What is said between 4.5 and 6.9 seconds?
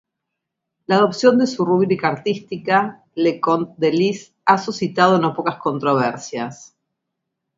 suscitado no pocas controversias.